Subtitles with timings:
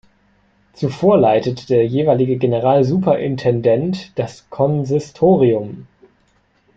[0.73, 5.85] Zuvor leitete der jeweilige Generalsuperintendent das Konsistorium.